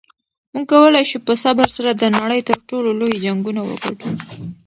[0.53, 4.09] موږ کولی شو په صبر سره د نړۍ تر ټولو لوی جنګونه وګټو.